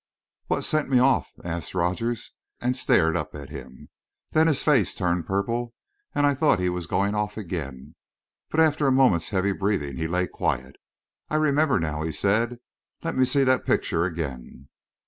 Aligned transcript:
"What 0.47 0.63
sent 0.63 0.89
me 0.89 0.97
off?" 0.97 1.31
asked 1.43 1.75
Rogers, 1.75 2.31
and 2.59 2.75
stared 2.75 3.15
up 3.15 3.35
at 3.35 3.49
him. 3.51 3.89
Then 4.31 4.47
his 4.47 4.63
face 4.63 4.95
turned 4.95 5.27
purple, 5.27 5.75
and 6.15 6.25
I 6.25 6.33
thought 6.33 6.57
he 6.57 6.69
was 6.69 6.87
going 6.87 7.13
off 7.13 7.37
again. 7.37 7.93
But 8.49 8.61
after 8.61 8.87
a 8.87 8.91
moment's 8.91 9.29
heavy 9.29 9.51
breathing, 9.51 9.97
he 9.97 10.07
lay 10.07 10.25
quiet. 10.25 10.77
"I 11.29 11.35
remember 11.35 11.79
now," 11.79 12.01
he 12.01 12.11
said. 12.11 12.57
"Let 13.03 13.15
me 13.15 13.25
see 13.25 13.43
that 13.43 13.63
picture 13.63 14.03
again." 14.03 14.69